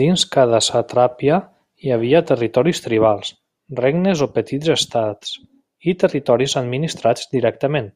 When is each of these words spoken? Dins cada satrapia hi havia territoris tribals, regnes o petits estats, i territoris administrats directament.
Dins 0.00 0.22
cada 0.36 0.60
satrapia 0.66 1.34
hi 1.86 1.92
havia 1.96 2.22
territoris 2.30 2.80
tribals, 2.86 3.32
regnes 3.84 4.22
o 4.28 4.32
petits 4.40 4.70
estats, 4.78 5.34
i 5.94 6.00
territoris 6.04 6.56
administrats 6.66 7.28
directament. 7.38 7.92